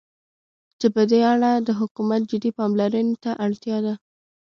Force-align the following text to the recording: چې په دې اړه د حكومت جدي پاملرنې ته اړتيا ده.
چې 0.79 0.87
په 0.95 1.01
دې 1.11 1.19
اړه 1.33 1.51
د 1.67 1.69
حكومت 1.79 2.21
جدي 2.31 2.51
پاملرنې 2.57 3.15
ته 3.23 3.31
اړتيا 3.45 3.77
ده. 3.85 3.93